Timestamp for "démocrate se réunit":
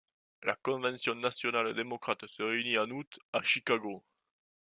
1.75-2.79